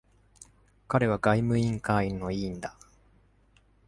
[0.87, 2.75] 彼は外務委員会の委員だ。